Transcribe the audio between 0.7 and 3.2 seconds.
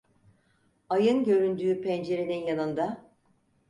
Ayın göründüğü pencerenin yanında...